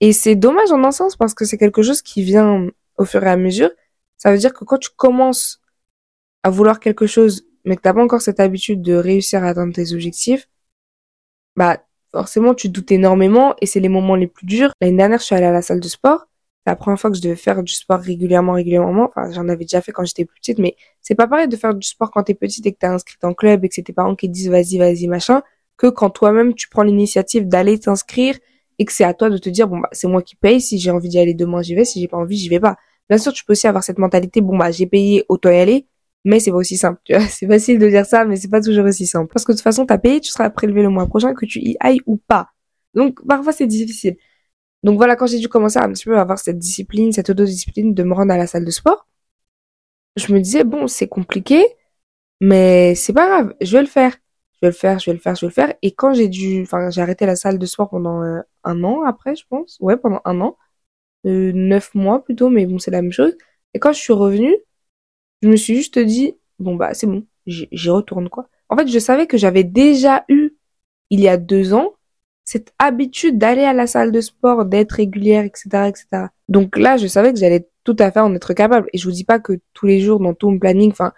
Et 0.00 0.12
c'est 0.12 0.34
dommage 0.34 0.72
en 0.72 0.82
un 0.84 0.92
sens 0.92 1.16
parce 1.16 1.34
que 1.34 1.44
c'est 1.44 1.58
quelque 1.58 1.82
chose 1.82 2.02
qui 2.02 2.22
vient 2.22 2.68
au 2.96 3.04
fur 3.04 3.22
et 3.24 3.30
à 3.30 3.36
mesure. 3.36 3.70
Ça 4.16 4.32
veut 4.32 4.38
dire 4.38 4.54
que 4.54 4.64
quand 4.64 4.78
tu 4.78 4.90
commences 4.96 5.60
à 6.42 6.50
vouloir 6.50 6.80
quelque 6.80 7.06
chose 7.06 7.44
mais 7.64 7.76
que 7.76 7.82
t'as 7.82 7.94
pas 7.94 8.02
encore 8.02 8.22
cette 8.22 8.40
habitude 8.40 8.82
de 8.82 8.94
réussir 8.94 9.44
à 9.44 9.48
atteindre 9.48 9.74
tes 9.74 9.92
objectifs, 9.92 10.48
bah 11.56 11.84
forcément 12.12 12.54
tu 12.54 12.68
doutes 12.68 12.92
énormément 12.92 13.54
et 13.60 13.66
c'est 13.66 13.80
les 13.80 13.88
moments 13.88 14.16
les 14.16 14.26
plus 14.26 14.46
durs. 14.46 14.72
L'année 14.80 14.96
dernière, 14.96 15.18
je 15.18 15.24
suis 15.24 15.34
allée 15.34 15.46
à 15.46 15.52
la 15.52 15.62
salle 15.62 15.80
de 15.80 15.88
sport. 15.88 16.26
C'est 16.64 16.72
la 16.72 16.76
première 16.76 17.00
fois 17.00 17.10
que 17.10 17.16
je 17.16 17.22
devais 17.22 17.36
faire 17.36 17.62
du 17.62 17.72
sport 17.72 18.00
régulièrement, 18.00 18.52
régulièrement. 18.52 19.04
Enfin, 19.04 19.30
j'en 19.30 19.48
avais 19.48 19.64
déjà 19.64 19.80
fait 19.80 19.92
quand 19.92 20.04
j'étais 20.04 20.26
plus 20.26 20.38
petite, 20.40 20.58
mais 20.58 20.76
c'est 21.00 21.14
pas 21.14 21.26
pareil 21.26 21.48
de 21.48 21.56
faire 21.56 21.74
du 21.74 21.86
sport 21.86 22.10
quand 22.10 22.22
t'es 22.24 22.34
petite 22.34 22.66
et 22.66 22.72
que 22.72 22.78
t'es 22.78 22.86
inscrite 22.86 23.24
en 23.24 23.32
club 23.32 23.64
et 23.64 23.68
que 23.68 23.74
c'est 23.74 23.82
tes 23.82 23.92
parents 23.94 24.14
qui 24.14 24.28
te 24.28 24.32
disent 24.32 24.50
vas-y, 24.50 24.78
vas-y, 24.78 25.06
machin, 25.06 25.42
que 25.78 25.86
quand 25.86 26.10
toi-même 26.10 26.54
tu 26.54 26.68
prends 26.68 26.82
l'initiative 26.82 27.48
d'aller 27.48 27.78
t'inscrire 27.78 28.36
et 28.78 28.84
que 28.84 28.92
c'est 28.92 29.04
à 29.04 29.14
toi 29.14 29.30
de 29.30 29.38
te 29.38 29.48
dire 29.48 29.68
bon 29.68 29.78
bah 29.78 29.88
c'est 29.92 30.08
moi 30.08 30.22
qui 30.22 30.36
paye. 30.36 30.60
Si 30.60 30.78
j'ai 30.78 30.90
envie 30.90 31.08
d'y 31.08 31.18
aller 31.18 31.34
demain, 31.34 31.62
j'y 31.62 31.74
vais. 31.74 31.84
Si 31.84 32.00
j'ai 32.00 32.08
pas 32.08 32.18
envie, 32.18 32.36
j'y 32.36 32.48
vais 32.48 32.60
pas. 32.60 32.76
Bien 33.08 33.18
sûr, 33.18 33.32
tu 33.32 33.44
peux 33.44 33.52
aussi 33.52 33.66
avoir 33.66 33.82
cette 33.84 33.98
mentalité 33.98 34.40
bon 34.40 34.56
bah 34.56 34.70
j'ai 34.70 34.86
payé, 34.86 35.24
autant 35.28 35.50
y 35.50 35.58
aller 35.58 35.86
mais 36.24 36.40
c'est 36.40 36.50
pas 36.50 36.58
aussi 36.58 36.76
simple. 36.76 37.00
C'est 37.30 37.46
facile 37.46 37.78
de 37.78 37.88
dire 37.88 38.06
ça, 38.06 38.24
mais 38.24 38.36
c'est 38.36 38.50
pas 38.50 38.60
toujours 38.60 38.84
aussi 38.86 39.06
simple. 39.06 39.32
Parce 39.32 39.44
que 39.44 39.52
de 39.52 39.56
toute 39.56 39.62
façon, 39.64 39.86
t'as 39.86 39.98
payé, 39.98 40.20
tu 40.20 40.30
seras 40.30 40.50
prélevé 40.50 40.82
le 40.82 40.90
mois 40.90 41.06
prochain, 41.06 41.34
que 41.34 41.46
tu 41.46 41.60
y 41.60 41.76
ailles 41.80 42.00
ou 42.06 42.16
pas. 42.16 42.50
Donc 42.94 43.24
parfois 43.26 43.52
c'est 43.52 43.66
difficile. 43.66 44.16
Donc 44.82 44.96
voilà, 44.98 45.16
quand 45.16 45.26
j'ai 45.26 45.38
dû 45.38 45.48
commencer 45.48 45.78
à 45.78 45.84
un 45.84 45.92
petit 45.92 46.04
peu 46.04 46.18
avoir 46.18 46.38
cette 46.38 46.58
discipline, 46.58 47.12
cette 47.12 47.30
autodiscipline 47.30 47.94
de 47.94 48.02
me 48.02 48.14
rendre 48.14 48.32
à 48.32 48.38
la 48.38 48.46
salle 48.46 48.64
de 48.64 48.70
sport, 48.70 49.06
je 50.16 50.32
me 50.32 50.40
disais 50.40 50.64
bon, 50.64 50.86
c'est 50.88 51.08
compliqué, 51.08 51.64
mais 52.40 52.94
c'est 52.94 53.12
pas 53.12 53.26
grave, 53.28 53.54
je 53.60 53.76
vais 53.76 53.82
le 53.82 53.88
faire. 53.88 54.16
Je 54.62 54.66
vais 54.66 54.70
le 54.72 54.76
faire, 54.76 54.98
je 54.98 55.10
vais 55.10 55.14
le 55.14 55.20
faire, 55.20 55.34
je 55.36 55.40
vais 55.42 55.48
le 55.48 55.52
faire. 55.54 55.74
Et 55.82 55.92
quand 55.94 56.12
j'ai 56.14 56.28
dû, 56.28 56.62
enfin, 56.62 56.90
j'ai 56.90 57.00
arrêté 57.00 57.24
la 57.26 57.36
salle 57.36 57.58
de 57.58 57.66
sport 57.66 57.88
pendant 57.88 58.22
euh, 58.22 58.40
un 58.64 58.84
an 58.84 59.04
après, 59.04 59.34
je 59.34 59.44
pense. 59.48 59.78
Ouais, 59.80 59.96
pendant 59.96 60.20
un 60.26 60.40
an. 60.42 60.58
Euh, 61.26 61.52
neuf 61.54 61.94
mois 61.94 62.24
plutôt, 62.24 62.50
mais 62.50 62.66
bon, 62.66 62.78
c'est 62.78 62.90
la 62.90 63.02
même 63.02 63.12
chose. 63.12 63.36
Et 63.74 63.78
quand 63.78 63.92
je 63.92 64.00
suis 64.00 64.12
revenue, 64.12 64.54
je 65.42 65.48
me 65.48 65.56
suis 65.56 65.76
juste 65.76 65.98
dit, 65.98 66.34
bon 66.58 66.76
bah 66.76 66.94
c'est 66.94 67.06
bon, 67.06 67.24
j'y 67.46 67.90
retourne 67.90 68.28
quoi. 68.28 68.48
En 68.68 68.76
fait, 68.76 68.88
je 68.88 68.98
savais 68.98 69.26
que 69.26 69.36
j'avais 69.36 69.64
déjà 69.64 70.24
eu, 70.28 70.56
il 71.10 71.20
y 71.20 71.28
a 71.28 71.36
deux 71.36 71.74
ans, 71.74 71.94
cette 72.44 72.72
habitude 72.78 73.38
d'aller 73.38 73.64
à 73.64 73.72
la 73.72 73.86
salle 73.86 74.12
de 74.12 74.20
sport, 74.20 74.64
d'être 74.64 74.92
régulière, 74.92 75.44
etc., 75.44 75.88
etc. 75.88 76.26
Donc 76.48 76.76
là, 76.76 76.96
je 76.96 77.06
savais 77.06 77.32
que 77.32 77.38
j'allais 77.38 77.68
tout 77.84 77.96
à 77.98 78.10
fait 78.10 78.20
en 78.20 78.34
être 78.34 78.54
capable. 78.54 78.88
Et 78.92 78.98
je 78.98 79.04
vous 79.04 79.12
dis 79.12 79.24
pas 79.24 79.38
que 79.38 79.60
tous 79.72 79.86
les 79.86 80.00
jours, 80.00 80.20
dans 80.20 80.34
tout 80.34 80.50
mon 80.50 80.58
planning, 80.58 80.90
enfin, 80.90 81.12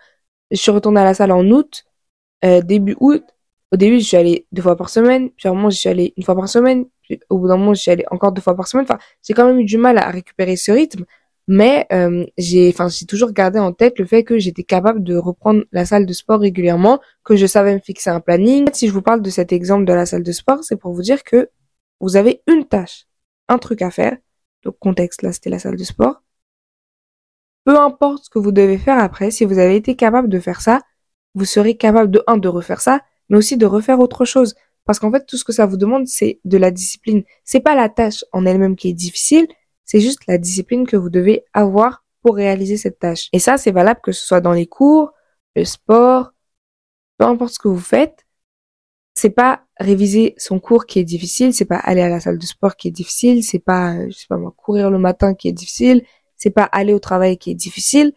je 0.51 0.57
suis 0.57 0.71
retournée 0.71 1.01
à 1.01 1.05
la 1.05 1.15
salle 1.15 1.33
en 1.33 1.49
août, 1.51 1.85
euh, 2.45 2.61
début 2.63 2.97
août. 3.01 3.25
Au 3.73 3.77
début, 3.77 4.01
je 4.01 4.05
suis 4.05 4.17
allée 4.19 4.47
deux 4.53 4.63
fois 4.63 4.77
par 4.77 4.91
semaine. 4.91 5.31
Puis 5.31 5.49
à 5.49 5.53
un 5.53 5.55
moment, 5.55 5.71
je 5.71 5.79
suis 5.79 5.89
allée 5.89 6.13
une 6.17 6.23
fois 6.25 6.37
par 6.37 6.49
semaine. 6.49 6.85
Puis 7.03 7.19
au 7.31 7.39
bout 7.39 7.49
d'un 7.49 7.57
moment, 7.57 7.75
je 7.75 7.81
suis 7.81 7.91
allée 7.91 8.05
encore 8.11 8.33
deux 8.33 8.43
fois 8.43 8.55
par 8.55 8.69
semaine. 8.69 8.85
Enfin, 8.85 8.99
j'ai 9.27 9.33
quand 9.35 9.47
même 9.47 9.59
eu 9.59 9.65
du 9.65 9.79
mal 9.79 9.99
à 9.99 10.11
récupérer 10.11 10.57
ce 10.57 10.71
rythme 10.73 11.05
mais 11.49 11.87
euh, 11.93 12.25
j'ai 12.39 12.69
enfin 12.69 12.89
j'ai 12.89 13.07
toujours 13.07 13.33
gardé 13.33 13.59
en 13.59 13.73
tête 13.73 13.99
le 13.99 14.07
fait 14.07 14.23
que 14.25 14.39
j'étais 14.39 14.63
capable 14.63 15.03
de 15.03 15.17
reprendre 15.17 15.65
la 15.73 15.85
salle 15.85 16.07
de 16.07 16.13
sport 16.13 16.41
régulièrement 16.41 17.01
que 17.25 17.37
je 17.37 17.47
savais 17.47 17.75
me 17.75 17.81
fixer 17.81 18.11
un 18.11 18.21
planning. 18.21 18.69
Si 18.73 18.87
je 18.87 18.93
vous 18.93 19.03
parle 19.03 19.23
de 19.23 19.31
cet 19.31 19.53
exemple 19.53 19.85
de 19.85 19.93
la 19.93 20.07
salle 20.07 20.23
de 20.23 20.33
sport 20.33 20.63
c'est 20.63 20.77
pour 20.77 20.93
vous 20.93 21.03
dire 21.03 21.25
que 21.25 21.51
vous 22.01 22.17
avez 22.17 22.43
une 22.47 22.65
tâche 22.67 23.07
un 23.49 23.59
truc 23.59 23.83
à 23.83 23.91
faire. 23.91 24.17
Donc 24.65 24.79
contexte 24.79 25.23
là 25.23 25.33
c'était 25.33 25.51
la 25.51 25.59
salle 25.59 25.77
de 25.77 25.85
sport. 25.85 26.23
Peu 27.65 27.79
importe 27.79 28.25
ce 28.25 28.31
que 28.31 28.39
vous 28.39 28.53
devez 28.53 28.79
faire 28.79 28.99
après 28.99 29.31
si 29.31 29.45
vous 29.45 29.59
avez 29.59 29.77
été 29.77 29.97
capable 29.97 30.29
de 30.29 30.39
faire 30.39 30.61
ça 30.61 30.81
vous 31.35 31.45
serez 31.47 31.77
capable 31.77 32.11
de 32.11 32.23
un 32.27 32.37
de 32.37 32.49
refaire 32.49 32.81
ça 32.81 33.01
mais 33.29 33.39
aussi 33.39 33.57
de 33.57 33.67
refaire 33.67 33.99
autre 33.99 34.25
chose. 34.25 34.55
Parce 34.85 35.01
qu'en 35.01 35.11
fait 35.11 35.27
tout 35.27 35.37
ce 35.37 35.45
que 35.45 35.53
ça 35.53 35.67
vous 35.67 35.77
demande 35.77 36.07
c'est 36.07 36.41
de 36.45 36.57
la 36.57 36.71
discipline. 36.71 37.25
C'est 37.45 37.61
pas 37.61 37.75
la 37.75 37.89
tâche 37.89 38.25
en 38.31 38.47
elle-même 38.47 38.77
qui 38.77 38.91
est 38.91 38.95
difficile 38.95 39.49
c'est 39.93 40.01
juste 40.01 40.27
la 40.27 40.39
discipline 40.39 40.87
que 40.87 40.97
vous 40.97 41.11
devez 41.11 41.45
avoir 41.53 42.03
pour 42.23 42.37
réaliser 42.37 42.79
cette 42.79 42.99
tâche. 42.99 43.29
Et 43.35 43.39
ça, 43.39 43.59
c'est 43.59 43.73
valable 43.73 44.01
que 44.03 44.11
ce 44.11 44.25
soit 44.27 44.41
dans 44.41 44.55
les 44.55 44.65
cours, 44.65 45.13
le 45.55 45.67
sport, 45.67 46.33
peu 47.19 47.27
importe 47.27 47.53
ce 47.53 47.59
que 47.59 47.69
vous 47.69 47.79
faites. 47.79 48.25
C'est 49.15 49.29
pas 49.29 49.67
réviser 49.79 50.35
son 50.39 50.61
cours 50.61 50.87
qui 50.87 50.99
est 50.99 51.05
difficile, 51.05 51.53
c'est 51.53 51.67
pas 51.67 51.77
aller 51.77 52.01
à 52.01 52.09
la 52.09 52.21
salle 52.21 52.39
de 52.39 52.47
sport 52.47 52.77
qui 52.77 52.89
est 52.89 52.91
difficile, 52.91 53.45
c'est 53.45 53.59
pas, 53.59 53.95
sais 54.11 54.25
pas 54.31 54.39
moi, 54.39 54.55
courir 54.57 54.91
le 54.91 54.97
matin 54.97 55.35
qui 55.35 55.49
est 55.49 55.53
difficile, 55.53 56.07
c'est 56.39 56.49
pas 56.49 56.65
aller 56.65 56.95
au 56.95 56.99
travail 56.99 57.37
qui 57.37 57.51
est 57.51 57.55
difficile. 57.55 58.15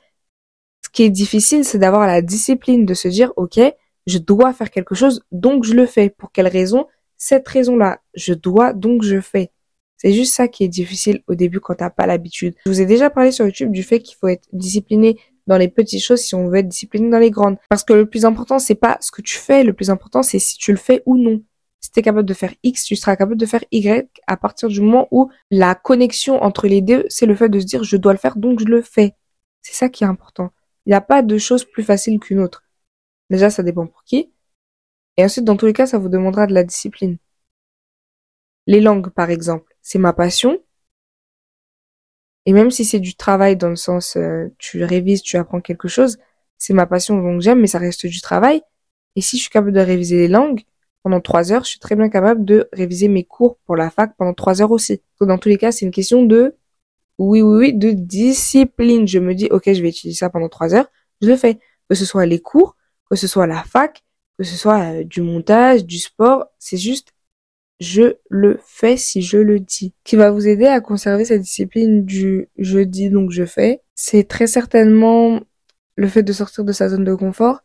Ce 0.82 0.90
qui 0.90 1.04
est 1.04 1.10
difficile, 1.10 1.66
c'est 1.66 1.80
d'avoir 1.80 2.08
la 2.08 2.22
discipline 2.22 2.86
de 2.86 2.94
se 2.94 3.10
dire, 3.10 3.34
OK, 3.36 3.60
je 4.08 4.18
dois 4.18 4.54
faire 4.54 4.72
quelque 4.72 4.96
chose, 4.96 5.26
donc 5.34 5.66
je 5.66 5.74
le 5.74 5.86
fais. 5.88 6.10
Pour 6.10 6.32
quelle 6.32 6.48
raison? 6.48 6.88
Cette 7.18 7.46
raison-là, 7.50 8.00
je 8.14 8.34
dois, 8.34 8.72
donc 8.72 9.04
je 9.04 9.20
fais. 9.20 9.52
C'est 9.98 10.14
juste 10.14 10.34
ça 10.34 10.48
qui 10.48 10.64
est 10.64 10.70
difficile 10.70 11.24
au 11.28 11.36
début 11.36 11.60
quand 11.60 11.76
t'as 11.76 11.90
pas 11.90 12.06
l'habitude. 12.06 12.56
Je 12.66 12.72
vous 12.72 12.82
ai 12.82 12.86
déjà 12.86 13.10
parlé 13.10 13.32
sur 13.32 13.46
YouTube 13.46 13.72
du 13.72 13.84
fait 13.84 14.02
qu'il 14.02 14.18
faut 14.18 14.28
être 14.28 14.48
discipliné 14.52 15.20
dans 15.48 15.58
les 15.58 15.68
petites 15.68 16.04
choses 16.04 16.22
si 16.22 16.36
on 16.36 16.48
veut 16.48 16.58
être 16.58 16.68
discipliné 16.68 17.10
dans 17.10 17.20
les 17.20 17.32
grandes. 17.32 17.58
Parce 17.70 17.84
que 17.84 17.94
le 17.94 18.06
plus 18.06 18.26
important, 18.26 18.60
c'est 18.60 18.76
pas 18.76 18.98
ce 19.00 19.12
que 19.12 19.22
tu 19.22 19.38
fais, 19.38 19.64
le 19.64 19.74
plus 19.74 19.90
important, 19.90 20.24
c'est 20.24 20.40
si 20.40 20.58
tu 20.58 20.72
le 20.72 20.78
fais 20.78 21.02
ou 21.06 21.18
non. 21.18 21.42
Si 21.80 21.92
tu 21.92 22.00
es 22.00 22.04
capable 22.04 22.28
de 22.28 22.34
faire 22.34 22.54
X, 22.64 22.84
tu 22.84 22.96
seras 22.96 23.16
capable 23.16 23.38
de 23.38 23.46
faire 23.46 23.64
Y 23.72 24.10
à 24.28 24.38
partir 24.38 24.70
du 24.70 24.82
moment 24.82 25.08
où 25.12 25.30
la 25.52 25.76
connexion 25.76 26.42
entre 26.42 26.68
les 26.68 26.82
deux, 26.82 27.06
c'est 27.10 27.28
le 27.28 27.36
fait 27.36 27.50
de 27.50 27.60
se 27.60 27.66
dire 27.66 27.84
je 27.84 27.96
dois 27.96 28.14
le 28.14 28.20
faire, 28.20 28.38
donc 28.38 28.60
je 28.60 28.66
le 28.66 28.82
fais. 28.82 29.16
C'est 29.62 29.76
ça 29.76 29.90
qui 29.90 30.04
est 30.04 30.08
important. 30.08 30.52
Il 30.86 30.90
n'y 30.90 30.96
a 30.96 31.02
pas 31.02 31.22
de 31.22 31.38
chose 31.38 31.64
plus 31.64 31.84
facile 31.84 32.20
qu'une 32.20 32.40
autre. 32.40 32.64
Déjà, 33.30 33.50
ça 33.50 33.64
dépend 33.64 33.88
pour 33.88 34.04
qui. 34.04 34.32
Et 35.18 35.24
ensuite, 35.24 35.46
dans 35.46 35.58
tous 35.58 35.66
les 35.66 35.74
cas, 35.74 35.86
ça 35.86 35.98
vous 35.98 36.10
demandera 36.10 36.48
de 36.48 36.54
la 36.54 36.64
discipline. 36.64 37.18
Les 38.68 38.82
langues, 38.82 39.10
par 39.10 39.30
exemple 39.30 39.75
c'est 39.86 40.00
ma 40.00 40.14
passion. 40.14 40.60
Et 42.48 42.54
même 42.54 42.72
si 42.72 42.86
c'est 42.86 43.00
du 43.00 43.16
travail 43.16 43.56
dans 43.56 43.70
le 43.70 43.76
sens 43.76 44.18
euh, 44.18 44.48
tu 44.58 44.84
révises, 44.84 45.22
tu 45.22 45.38
apprends 45.38 45.62
quelque 45.62 45.88
chose, 45.88 46.18
c'est 46.58 46.74
ma 46.74 46.88
passion 46.88 47.22
donc 47.22 47.42
j'aime, 47.42 47.62
mais 47.62 47.68
ça 47.68 47.80
reste 47.80 48.08
du 48.08 48.20
travail. 48.20 48.62
Et 49.16 49.22
si 49.22 49.38
je 49.38 49.44
suis 49.44 49.52
capable 49.52 49.74
de 49.74 49.80
réviser 49.80 50.18
les 50.18 50.28
langues 50.28 50.62
pendant 51.04 51.22
trois 51.22 51.52
heures, 51.52 51.64
je 51.64 51.70
suis 51.70 51.80
très 51.80 51.96
bien 51.96 52.10
capable 52.10 52.44
de 52.46 52.68
réviser 52.74 53.08
mes 53.08 53.24
cours 53.24 53.58
pour 53.66 53.76
la 53.76 53.92
fac 53.92 54.16
pendant 54.18 54.34
trois 54.34 54.62
heures 54.62 54.72
aussi. 54.72 55.02
Donc 55.20 55.30
dans 55.30 55.38
tous 55.38 55.50
les 55.50 55.58
cas, 55.58 55.72
c'est 55.72 55.86
une 55.86 55.92
question 55.92 56.24
de 56.26 56.56
oui, 57.20 57.42
oui, 57.42 57.58
oui, 57.58 57.74
de 57.74 57.92
discipline. 57.92 59.08
Je 59.08 59.20
me 59.20 59.36
dis, 59.36 59.48
ok, 59.52 59.72
je 59.72 59.82
vais 59.82 59.90
utiliser 59.90 60.18
ça 60.18 60.30
pendant 60.32 60.50
trois 60.50 60.74
heures, 60.74 60.88
je 61.22 61.28
le 61.28 61.38
fais. 61.38 61.60
Que 61.90 61.96
ce 61.96 62.06
soit 62.06 62.26
les 62.26 62.40
cours, 62.40 62.76
que 63.10 63.16
ce 63.16 63.28
soit 63.28 63.48
la 63.48 63.64
fac, 63.64 64.04
que 64.40 64.44
ce 64.44 64.56
soit 64.56 64.80
euh, 64.82 65.04
du 65.04 65.22
montage, 65.22 65.86
du 65.86 66.00
sport, 66.00 66.48
c'est 66.58 66.78
juste 66.78 67.15
je 67.80 68.16
le 68.30 68.60
fais 68.66 68.98
si 68.98 69.22
je 69.22 69.38
le 69.38 69.60
dis. 69.60 69.94
Qui 70.04 70.16
va 70.16 70.32
vous 70.32 70.48
aider 70.48 70.66
à 70.66 70.82
conserver 70.82 71.26
cette 71.26 71.42
discipline 71.42 72.06
du 72.06 72.50
je 72.58 72.80
dis 72.80 73.10
donc 73.10 73.32
je 73.32 73.46
fais. 73.46 73.82
C'est 73.96 74.28
très 74.28 74.48
certainement 74.48 75.42
le 75.96 76.08
fait 76.08 76.24
de 76.24 76.34
sortir 76.34 76.64
de 76.64 76.72
sa 76.72 76.90
zone 76.90 77.06
de 77.06 77.16
confort, 77.16 77.62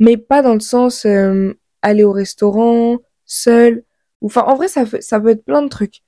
mais 0.00 0.16
pas 0.16 0.42
dans 0.42 0.54
le 0.54 0.60
sens 0.60 1.06
euh, 1.06 1.54
aller 1.82 2.04
au 2.04 2.12
restaurant 2.12 2.98
seul. 3.26 3.84
Enfin, 4.22 4.42
en 4.42 4.56
vrai, 4.56 4.68
ça, 4.68 4.84
ça 5.00 5.20
peut 5.20 5.30
être 5.30 5.44
plein 5.44 5.62
de 5.62 5.68
trucs. 5.68 6.02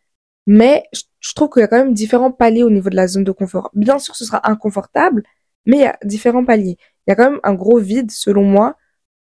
Mais 0.46 0.84
je, 0.92 1.34
trouve 1.34 1.50
qu'il 1.50 1.60
y 1.60 1.64
a 1.64 1.68
quand 1.68 1.78
même 1.78 1.94
différents 1.94 2.32
paliers 2.32 2.62
au 2.62 2.70
niveau 2.70 2.90
de 2.90 2.96
la 2.96 3.08
zone 3.08 3.24
de 3.24 3.32
confort. 3.32 3.70
Bien 3.74 3.98
sûr, 3.98 4.14
ce 4.16 4.24
sera 4.24 4.48
inconfortable, 4.48 5.22
mais 5.66 5.76
il 5.78 5.80
y 5.80 5.84
a 5.86 5.98
différents 6.04 6.44
paliers. 6.44 6.76
Il 7.06 7.10
y 7.10 7.12
a 7.12 7.16
quand 7.16 7.30
même 7.30 7.40
un 7.42 7.54
gros 7.54 7.78
vide, 7.78 8.10
selon 8.10 8.44
moi, 8.44 8.76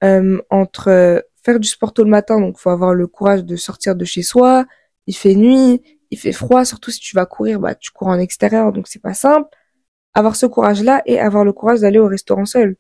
euh, 0.05 0.41
entre 0.51 1.25
faire 1.47 1.61
du 1.61 1.69
sport 1.69 1.93
tôt 1.93 2.03
le 2.05 2.11
matin, 2.11 2.41
donc 2.41 2.59
faut 2.59 2.71
avoir 2.71 2.93
le 2.93 3.07
courage 3.07 3.45
de 3.45 3.57
sortir 3.57 3.95
de 3.95 4.05
chez 4.05 4.23
soi. 4.23 4.67
Il 5.07 5.17
fait 5.17 5.37
nuit, 5.37 5.81
il 6.11 6.19
fait 6.19 6.33
froid, 6.33 6.65
surtout 6.65 6.91
si 6.91 7.01
tu 7.01 7.15
vas 7.15 7.25
courir, 7.25 7.61
bah 7.61 7.75
tu 7.77 7.91
cours 7.93 8.09
en 8.09 8.19
extérieur, 8.19 8.73
donc 8.73 8.89
c'est 8.89 9.01
pas 9.01 9.15
simple. 9.15 9.49
Avoir 10.15 10.35
ce 10.37 10.47
courage-là 10.47 11.03
et 11.07 11.21
avoir 11.21 11.45
le 11.45 11.53
courage 11.53 11.81
d'aller 11.81 12.01
au 12.01 12.09
restaurant 12.09 12.47
seul. 12.47 12.77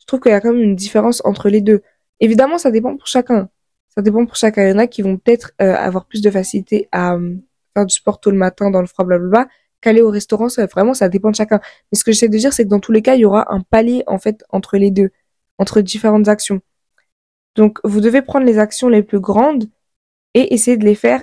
Je 0.00 0.06
trouve 0.06 0.20
qu'il 0.20 0.30
y 0.32 0.34
a 0.34 0.40
quand 0.40 0.52
même 0.52 0.62
une 0.62 0.76
différence 0.76 1.22
entre 1.24 1.48
les 1.48 1.60
deux. 1.60 1.82
Évidemment, 2.20 2.58
ça 2.58 2.70
dépend 2.70 2.96
pour 2.96 3.06
chacun. 3.08 3.48
Ça 3.88 4.02
dépend 4.02 4.26
pour 4.26 4.36
chacun. 4.36 4.64
Il 4.64 4.70
y 4.70 4.72
en 4.72 4.78
a 4.78 4.86
qui 4.86 5.02
vont 5.02 5.16
peut-être 5.16 5.52
euh, 5.60 5.74
avoir 5.74 6.06
plus 6.06 6.22
de 6.22 6.30
facilité 6.30 6.88
à 6.92 7.14
euh, 7.14 7.36
faire 7.74 7.86
du 7.86 7.94
sport 7.94 8.20
tôt 8.20 8.30
le 8.30 8.36
matin 8.36 8.70
dans 8.70 8.80
le 8.80 8.86
froid, 8.86 9.04
blablabla, 9.04 9.48
qu'aller 9.80 10.02
au 10.02 10.10
restaurant 10.10 10.48
seul. 10.48 10.68
Vraiment, 10.68 10.94
ça 10.94 11.08
dépend 11.08 11.30
de 11.30 11.36
chacun. 11.36 11.60
Mais 11.90 11.98
ce 11.98 12.04
que 12.04 12.12
j'essaie 12.12 12.28
de 12.28 12.38
dire, 12.38 12.52
c'est 12.52 12.64
que 12.64 12.68
dans 12.68 12.80
tous 12.80 12.92
les 12.92 13.02
cas, 13.02 13.14
il 13.14 13.20
y 13.20 13.24
aura 13.24 13.52
un 13.52 13.62
palier, 13.62 14.04
en 14.06 14.18
fait, 14.18 14.44
entre 14.50 14.76
les 14.76 14.90
deux, 14.90 15.10
entre 15.58 15.80
différentes 15.80 16.28
actions. 16.28 16.60
Donc, 17.56 17.78
vous 17.84 18.00
devez 18.00 18.22
prendre 18.22 18.46
les 18.46 18.58
actions 18.58 18.88
les 18.88 19.02
plus 19.02 19.20
grandes 19.20 19.64
et 20.34 20.54
essayer 20.54 20.76
de 20.76 20.84
les 20.84 20.94
faire 20.94 21.22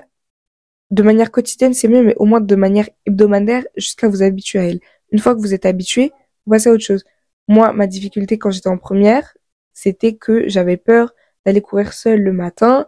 de 0.91 1.03
manière 1.03 1.31
quotidienne, 1.31 1.73
c'est 1.73 1.87
mieux, 1.87 2.03
mais 2.03 2.15
au 2.17 2.25
moins 2.25 2.41
de 2.41 2.55
manière 2.55 2.89
hebdomadaire 3.05 3.63
jusqu'à 3.77 4.09
vous 4.09 4.23
habituer 4.23 4.59
à 4.59 4.65
elle. 4.65 4.79
Une 5.11 5.19
fois 5.19 5.33
que 5.35 5.39
vous 5.39 5.53
êtes 5.53 5.65
habitué, 5.65 6.11
vous 6.45 6.51
passez 6.51 6.69
à 6.69 6.73
autre 6.73 6.83
chose. 6.83 7.05
Moi, 7.47 7.73
ma 7.73 7.87
difficulté 7.87 8.37
quand 8.37 8.51
j'étais 8.51 8.67
en 8.69 8.77
première, 8.77 9.35
c'était 9.73 10.15
que 10.15 10.47
j'avais 10.49 10.77
peur 10.77 11.13
d'aller 11.45 11.61
courir 11.61 11.93
seule 11.93 12.21
le 12.21 12.33
matin. 12.33 12.85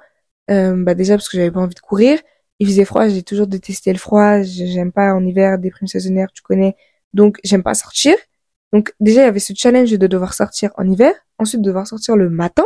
Euh, 0.52 0.76
bah 0.84 0.96
déjà 0.96 1.16
parce 1.16 1.30
que 1.30 1.38
j'avais 1.38 1.52
pas 1.52 1.62
envie 1.62 1.76
de 1.76 1.80
courir. 1.80 2.20
Il 2.60 2.68
faisait 2.68 2.86
froid, 2.86 3.08
j'ai 3.08 3.24
toujours 3.24 3.48
détesté 3.48 3.92
le 3.94 4.00
froid. 4.00 4.42
J'aime 4.42 4.92
pas 4.92 5.14
en 5.14 5.26
hiver, 5.26 5.58
des 5.58 5.72
primes 5.72 5.88
saisonnières, 5.88 6.32
tu 6.34 6.42
connais. 6.44 6.76
Donc 7.14 7.40
j'aime 7.44 7.64
pas 7.64 7.74
sortir. 7.74 8.16
Donc 8.74 8.94
déjà 9.00 9.22
il 9.22 9.26
y 9.26 9.28
avait 9.28 9.40
ce 9.40 9.54
challenge 9.56 9.92
de 9.92 10.08
devoir 10.08 10.34
sortir 10.34 10.72
en 10.78 10.90
hiver, 10.90 11.14
ensuite 11.40 11.62
de 11.62 11.66
devoir 11.66 11.88
sortir 11.88 12.16
le 12.18 12.30
matin, 12.30 12.66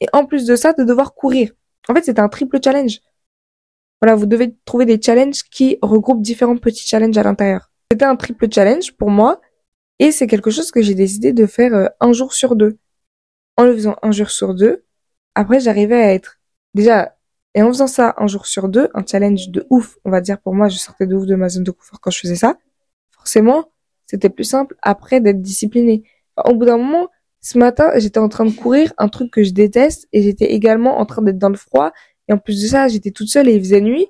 et 0.00 0.06
en 0.12 0.24
plus 0.26 0.46
de 0.46 0.56
ça 0.56 0.72
de 0.72 0.84
devoir 0.84 1.14
courir. 1.14 1.52
En 1.88 1.94
fait 1.94 2.04
c'était 2.04 2.20
un 2.20 2.28
triple 2.28 2.58
challenge. 2.62 3.00
Voilà, 4.00 4.16
vous 4.16 4.26
devez 4.26 4.56
trouver 4.64 4.86
des 4.86 5.00
challenges 5.00 5.42
qui 5.42 5.78
regroupent 5.82 6.22
différents 6.22 6.56
petits 6.56 6.86
challenges 6.86 7.18
à 7.18 7.22
l'intérieur. 7.22 7.70
C'était 7.92 8.06
un 8.06 8.16
triple 8.16 8.46
challenge 8.50 8.96
pour 8.96 9.10
moi, 9.10 9.40
et 9.98 10.12
c'est 10.12 10.26
quelque 10.26 10.50
chose 10.50 10.70
que 10.70 10.80
j'ai 10.80 10.94
décidé 10.94 11.32
de 11.32 11.44
faire 11.46 11.74
euh, 11.74 11.86
un 12.00 12.12
jour 12.12 12.32
sur 12.32 12.56
deux. 12.56 12.78
En 13.56 13.64
le 13.64 13.74
faisant 13.74 13.96
un 14.02 14.10
jour 14.10 14.30
sur 14.30 14.54
deux, 14.54 14.84
après 15.34 15.60
j'arrivais 15.60 16.02
à 16.02 16.14
être 16.14 16.38
déjà 16.74 17.16
et 17.54 17.62
en 17.62 17.68
faisant 17.68 17.86
ça 17.86 18.14
un 18.16 18.26
jour 18.26 18.46
sur 18.46 18.68
deux, 18.68 18.88
un 18.94 19.04
challenge 19.04 19.50
de 19.50 19.66
ouf, 19.70 19.98
on 20.04 20.10
va 20.10 20.20
dire 20.20 20.40
pour 20.40 20.54
moi, 20.54 20.68
je 20.68 20.78
sortais 20.78 21.06
de 21.06 21.14
ouf 21.14 21.26
de 21.26 21.34
ma 21.34 21.48
zone 21.48 21.64
de 21.64 21.70
confort 21.70 22.00
quand 22.00 22.10
je 22.10 22.20
faisais 22.20 22.36
ça. 22.36 22.56
Forcément, 23.10 23.72
c'était 24.06 24.30
plus 24.30 24.44
simple 24.44 24.76
après 24.82 25.20
d'être 25.20 25.42
discipliné. 25.42 26.04
au 26.44 26.54
bout 26.54 26.64
d'un 26.64 26.78
moment, 26.78 27.08
ce 27.40 27.58
matin, 27.58 27.90
j'étais 27.96 28.18
en 28.18 28.28
train 28.28 28.44
de 28.44 28.50
courir, 28.52 28.92
un 28.98 29.08
truc 29.08 29.30
que 29.30 29.42
je 29.42 29.52
déteste, 29.52 30.08
et 30.12 30.22
j'étais 30.22 30.52
également 30.52 30.98
en 30.98 31.06
train 31.06 31.22
d'être 31.22 31.38
dans 31.38 31.48
le 31.48 31.56
froid. 31.56 31.92
Et 32.28 32.32
en 32.32 32.38
plus 32.38 32.62
de 32.62 32.66
ça, 32.68 32.88
j'étais 32.88 33.10
toute 33.10 33.28
seule 33.28 33.48
et 33.48 33.54
il 33.54 33.60
faisait 33.60 33.80
nuit. 33.80 34.06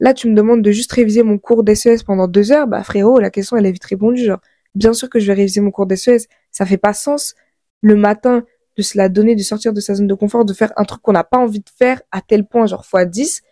Là, 0.00 0.12
tu 0.12 0.28
me 0.28 0.34
demandes 0.34 0.62
de 0.62 0.70
juste 0.70 0.92
réviser 0.92 1.22
mon 1.22 1.38
cours 1.38 1.64
d'SES 1.64 2.02
pendant 2.04 2.28
deux 2.28 2.52
heures. 2.52 2.66
Bah, 2.66 2.82
frérot, 2.82 3.18
la 3.20 3.30
question, 3.30 3.56
elle 3.56 3.66
est 3.66 3.72
vite 3.72 3.84
répondue. 3.84 4.24
Genre, 4.24 4.40
bien 4.74 4.92
sûr 4.92 5.08
que 5.08 5.18
je 5.18 5.26
vais 5.26 5.34
réviser 5.34 5.60
mon 5.60 5.70
cours 5.70 5.86
d'SES. 5.86 6.28
Ça 6.50 6.66
fait 6.66 6.76
pas 6.78 6.92
sens. 6.92 7.34
Le 7.80 7.96
matin, 7.96 8.44
de 8.76 8.82
se 8.82 8.98
la 8.98 9.08
donner, 9.08 9.36
de 9.36 9.42
sortir 9.42 9.72
de 9.72 9.80
sa 9.80 9.94
zone 9.94 10.06
de 10.06 10.14
confort, 10.14 10.44
de 10.44 10.52
faire 10.52 10.72
un 10.76 10.84
truc 10.84 11.00
qu'on 11.02 11.12
n'a 11.12 11.24
pas 11.24 11.38
envie 11.38 11.60
de 11.60 11.70
faire 11.78 12.02
à 12.10 12.20
tel 12.20 12.46
point, 12.46 12.66
genre 12.66 12.84
fois 12.84 13.04
10. 13.04 13.42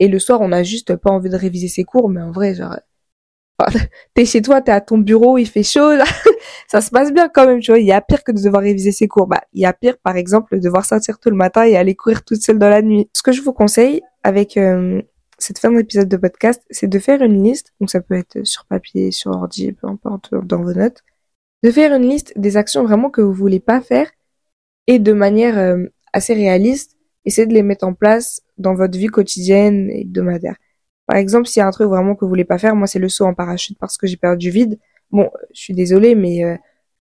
Et 0.00 0.08
le 0.08 0.18
soir, 0.18 0.40
on 0.40 0.52
a 0.52 0.62
juste 0.62 0.96
pas 0.96 1.10
envie 1.10 1.30
de 1.30 1.36
réviser 1.36 1.68
ses 1.68 1.84
cours, 1.84 2.08
mais 2.08 2.22
en 2.22 2.30
vrai, 2.30 2.54
genre, 2.54 2.78
t'es 4.14 4.24
chez 4.24 4.42
toi, 4.42 4.60
t'es 4.60 4.72
à 4.72 4.80
ton 4.80 4.98
bureau, 4.98 5.38
il 5.38 5.46
fait 5.46 5.62
chaud, 5.62 5.90
ça 6.68 6.80
se 6.80 6.90
passe 6.90 7.12
bien 7.12 7.28
quand 7.28 7.46
même, 7.46 7.60
tu 7.60 7.70
vois. 7.70 7.80
Il 7.80 7.86
y 7.86 7.92
a 7.92 8.00
pire 8.00 8.22
que 8.22 8.32
de 8.32 8.42
devoir 8.42 8.62
réviser 8.62 8.92
ses 8.92 9.08
cours. 9.08 9.26
Bah, 9.26 9.42
il 9.52 9.60
y 9.62 9.66
a 9.66 9.72
pire, 9.72 9.98
par 9.98 10.16
exemple, 10.16 10.56
de 10.56 10.60
devoir 10.62 10.84
sortir 10.84 11.18
tout 11.18 11.30
le 11.30 11.36
matin 11.36 11.64
et 11.64 11.76
aller 11.76 11.94
courir 11.94 12.24
toute 12.24 12.42
seule 12.42 12.58
dans 12.58 12.68
la 12.68 12.82
nuit. 12.82 13.08
Ce 13.12 13.22
que 13.22 13.32
je 13.32 13.42
vous 13.42 13.52
conseille 13.52 14.02
avec 14.22 14.56
euh, 14.56 15.02
cette 15.38 15.58
fin 15.58 15.70
d'épisode 15.70 16.08
de 16.08 16.16
podcast, 16.16 16.62
c'est 16.70 16.88
de 16.88 16.98
faire 16.98 17.22
une 17.22 17.42
liste. 17.42 17.72
Donc 17.80 17.90
ça 17.90 18.00
peut 18.00 18.14
être 18.14 18.44
sur 18.44 18.64
papier, 18.66 19.10
sur 19.10 19.32
ordi, 19.32 19.72
peu 19.72 19.88
importe, 19.88 20.34
dans 20.34 20.62
vos 20.62 20.74
notes. 20.74 21.02
De 21.64 21.70
faire 21.70 21.92
une 21.94 22.08
liste 22.08 22.32
des 22.36 22.56
actions 22.56 22.84
vraiment 22.84 23.10
que 23.10 23.20
vous 23.20 23.32
voulez 23.32 23.60
pas 23.60 23.80
faire 23.80 24.08
et 24.86 24.98
de 24.98 25.12
manière 25.12 25.58
euh, 25.58 25.84
assez 26.12 26.34
réaliste, 26.34 26.96
essayez 27.24 27.46
de 27.46 27.54
les 27.54 27.62
mettre 27.62 27.86
en 27.86 27.94
place 27.94 28.42
dans 28.56 28.74
votre 28.74 28.96
vie 28.96 29.08
quotidienne 29.08 29.90
et 29.90 30.02
hebdomadaire. 30.02 30.56
Par 31.08 31.16
exemple, 31.16 31.48
s'il 31.48 31.60
y 31.60 31.62
a 31.64 31.66
un 31.66 31.70
truc 31.72 31.88
vraiment 31.88 32.14
que 32.14 32.24
vous 32.24 32.28
voulez 32.28 32.44
pas 32.44 32.58
faire, 32.58 32.76
moi 32.76 32.86
c'est 32.86 32.98
le 32.98 33.08
saut 33.08 33.24
en 33.24 33.34
parachute 33.34 33.78
parce 33.78 33.96
que 33.96 34.06
j'ai 34.06 34.18
perdu 34.18 34.46
du 34.46 34.50
vide. 34.50 34.78
Bon, 35.10 35.30
je 35.54 35.60
suis 35.60 35.74
désolée, 35.74 36.14
mais 36.14 36.44
euh, 36.44 36.56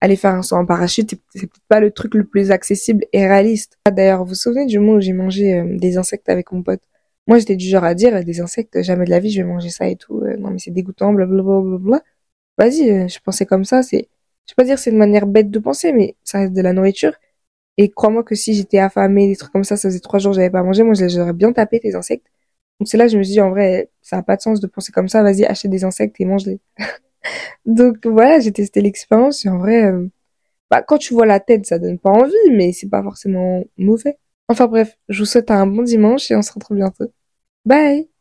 aller 0.02 0.18
faire 0.18 0.36
un 0.36 0.44
saut 0.44 0.58
en 0.58 0.66
parachute, 0.66 1.16
c'est 1.34 1.48
peut-être 1.48 1.62
pas 1.70 1.80
le 1.80 1.92
truc 1.92 2.14
le 2.16 2.26
plus 2.26 2.52
accessible 2.52 3.06
et 3.14 3.26
réaliste. 3.26 3.80
D'ailleurs, 3.90 4.20
vous 4.24 4.30
vous 4.30 4.36
souvenez 4.36 4.66
du 4.66 4.80
moment 4.80 4.98
où 4.98 5.02
j'ai 5.02 5.14
mangé 5.14 5.54
euh, 5.56 5.78
des 5.78 5.98
insectes 5.98 6.30
avec 6.30 6.52
mon 6.52 6.64
pote? 6.64 6.82
Moi, 7.28 7.40
j'étais 7.40 7.56
du 7.56 7.66
genre 7.68 7.86
à 7.86 7.96
dire 7.96 8.24
des 8.26 8.42
insectes, 8.42 8.82
jamais 8.84 9.06
de 9.06 9.10
la 9.10 9.20
vie, 9.20 9.32
je 9.32 9.42
vais 9.42 9.48
manger 9.48 9.70
ça 9.70 9.88
et 9.88 9.96
tout. 9.96 10.22
non, 10.40 10.52
mais 10.52 10.60
c'est 10.60 10.72
dégoûtant, 10.72 11.14
blablabla. 11.14 11.78
Bla, 11.80 12.02
Vas-y, 12.58 13.10
je 13.10 13.20
pensais 13.24 13.46
comme 13.46 13.66
ça. 13.66 13.84
C'est, 13.84 14.10
je 14.46 14.52
vais 14.52 14.56
pas 14.58 14.64
dire 14.66 14.78
c'est 14.80 14.92
une 14.92 14.98
manière 14.98 15.26
bête 15.28 15.50
de 15.50 15.60
penser, 15.60 15.94
mais 15.94 16.16
ça 16.24 16.40
reste 16.40 16.54
de 16.54 16.62
la 16.62 16.74
nourriture. 16.74 17.14
Et 17.78 17.90
crois-moi 17.90 18.24
que 18.24 18.36
si 18.36 18.54
j'étais 18.54 18.80
affamée, 18.80 19.28
des 19.28 19.36
trucs 19.36 19.52
comme 19.52 19.64
ça, 19.64 19.78
ça 19.78 19.90
faisait 19.90 20.00
trois 20.00 20.20
jours 20.20 20.32
que 20.34 20.38
j'avais 20.38 20.50
pas 20.52 20.64
mangé, 20.64 20.84
moi 20.84 20.94
j'aurais 20.96 21.34
bien 21.34 21.54
tapé 21.54 21.80
tes 21.80 21.96
insectes. 21.96 22.28
Donc 22.84 22.90
c'est 22.90 22.98
là 22.98 23.06
que 23.06 23.14
je 23.14 23.18
me 23.18 23.24
suis 23.24 23.36
dit, 23.36 23.40
en 23.40 23.50
vrai, 23.50 23.90
ça 24.02 24.18
a 24.18 24.24
pas 24.24 24.36
de 24.36 24.42
sens 24.42 24.60
de 24.60 24.68
penser 24.68 24.92
comme 24.92 25.08
ça, 25.08 25.24
vas-y, 25.24 25.46
achète 25.46 25.72
des 25.72 25.86
insectes 25.86 26.20
et 26.20 26.26
mange-les. 26.26 26.60
Donc 27.66 28.06
voilà, 28.06 28.42
j'ai 28.42 28.52
testé 28.52 28.82
l'expérience 28.82 29.46
et 29.46 29.50
en 29.50 29.58
vrai, 29.58 29.86
euh, 29.86 30.10
bah, 30.70 30.82
quand 30.82 30.98
tu 30.98 31.14
vois 31.14 31.26
la 31.26 31.40
tête, 31.40 31.66
ça 31.66 31.80
donne 31.80 31.98
pas 31.98 32.10
envie, 32.12 32.34
mais 32.52 32.74
c'est 32.74 32.90
pas 32.90 33.02
forcément 33.02 33.64
mauvais. 33.78 34.18
Enfin 34.50 34.68
bref, 34.68 34.98
je 35.08 35.20
vous 35.20 35.26
souhaite 35.26 35.50
un 35.50 35.66
bon 35.66 35.84
dimanche 35.84 36.30
et 36.30 36.36
on 36.36 36.42
se 36.42 36.52
retrouve 36.52 36.76
bientôt. 36.76 37.10
Bye 37.66 38.13